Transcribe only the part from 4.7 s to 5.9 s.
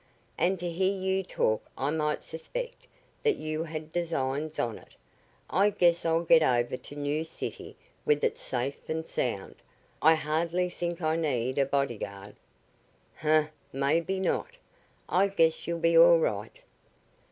it. I